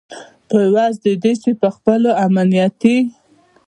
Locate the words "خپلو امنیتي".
1.75-2.97